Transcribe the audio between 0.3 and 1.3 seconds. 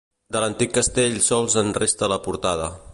De l'antic castell